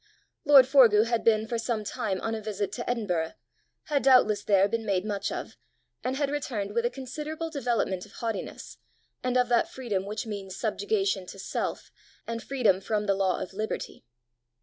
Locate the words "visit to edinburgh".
2.41-3.33